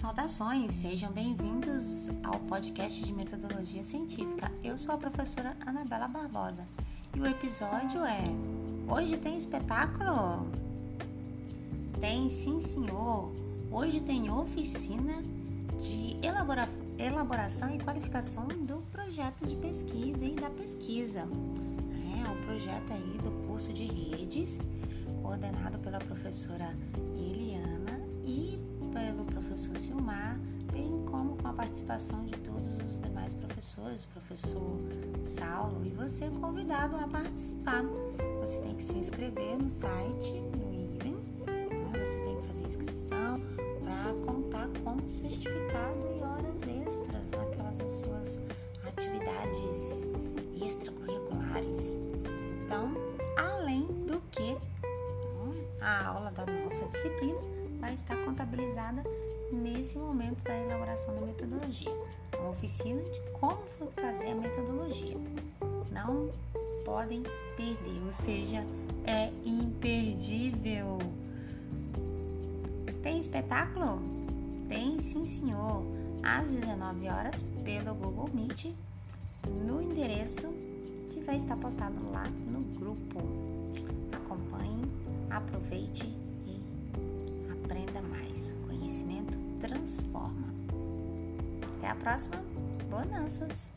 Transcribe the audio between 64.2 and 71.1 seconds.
a metodologia. Não podem perder, ou seja, é imperdível.